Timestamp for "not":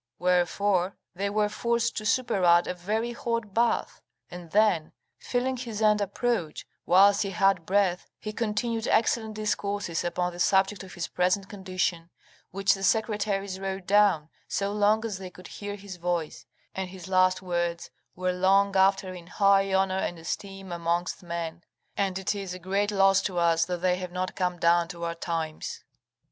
24.11-24.35